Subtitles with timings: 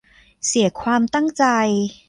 [0.47, 1.43] เสียความตั้งใจ